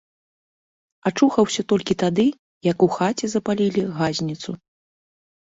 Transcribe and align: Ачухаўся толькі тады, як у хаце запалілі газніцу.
Ачухаўся 1.09 1.61
толькі 1.73 1.97
тады, 2.03 2.25
як 2.71 2.77
у 2.87 2.89
хаце 2.97 3.25
запалілі 3.35 3.81
газніцу. 3.99 4.51